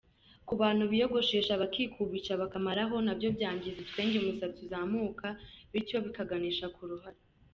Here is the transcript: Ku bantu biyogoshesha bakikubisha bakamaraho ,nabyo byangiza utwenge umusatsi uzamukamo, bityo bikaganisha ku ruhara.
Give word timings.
Ku 0.47 0.53
bantu 0.61 0.83
biyogoshesha 0.91 1.53
bakikubisha 1.61 2.31
bakamaraho 2.41 2.95
,nabyo 3.05 3.29
byangiza 3.35 3.77
utwenge 3.85 4.15
umusatsi 4.19 4.59
uzamukamo, 4.65 5.31
bityo 5.71 5.97
bikaganisha 6.05 6.65
ku 6.75 6.83
ruhara. 6.89 7.19